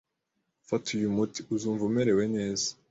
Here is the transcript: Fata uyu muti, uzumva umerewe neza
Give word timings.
Fata 0.67 0.87
uyu 0.97 1.15
muti, 1.15 1.39
uzumva 1.53 1.83
umerewe 1.89 2.23
neza 2.35 2.67